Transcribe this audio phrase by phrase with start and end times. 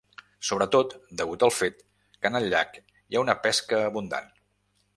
[0.47, 1.83] Sobretot degut al fet
[2.15, 4.33] que en el llac hi ha una pesca abundant.